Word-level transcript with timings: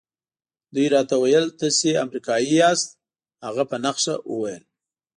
دوی 0.73 0.87
راته 0.95 1.15
وویل 1.17 1.45
تاسي 1.59 1.91
امریکایی 2.05 2.53
یاست. 2.61 2.89
هغه 3.45 3.63
په 3.69 3.77
نښه 3.83 4.15
وویل. 4.31 4.63